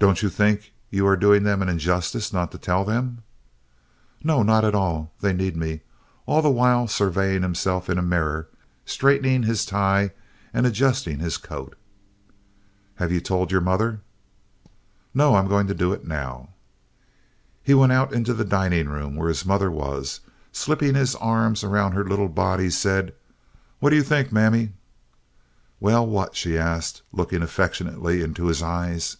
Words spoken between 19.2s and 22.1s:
his mother was, and slipping his arms around her